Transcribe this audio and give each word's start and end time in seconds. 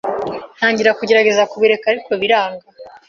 ntangira 0.57 0.97
kugerageza 0.99 1.43
kubireka 1.51 1.85
ariko 1.93 2.11
biranga. 2.21 2.65